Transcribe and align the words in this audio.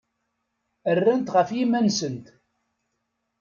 Rrant 0.97 1.33
ɣef 1.35 1.49
yiman-nsent. 1.55 2.25